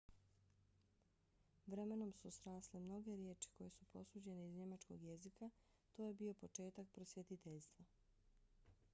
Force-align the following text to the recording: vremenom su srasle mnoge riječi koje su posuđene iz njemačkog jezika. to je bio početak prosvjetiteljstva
vremenom 1.67 2.13
su 2.13 2.31
srasle 2.37 2.79
mnoge 2.79 3.15
riječi 3.15 3.49
koje 3.57 3.69
su 3.69 3.85
posuđene 3.93 4.47
iz 4.47 4.53
njemačkog 4.55 5.03
jezika. 5.03 5.49
to 5.93 6.05
je 6.07 6.13
bio 6.13 6.33
početak 6.33 6.89
prosvjetiteljstva 6.89 7.85